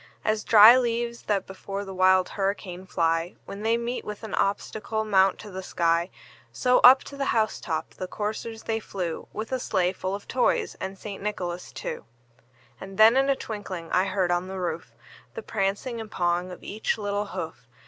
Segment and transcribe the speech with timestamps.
[0.25, 5.05] As dry leaves that before the wild hurricane fly, When they meet with an obstacle,
[5.05, 6.09] mount to the sky,
[6.51, 10.27] So, up to the house top the coursers they flew, With a sleigh full of
[10.27, 11.21] toys and St.
[11.21, 12.05] Nicholas too.
[12.79, 14.91] And then in a twinkling I heard on the roof,
[15.35, 17.67] The prancing and pawing of each little hoof.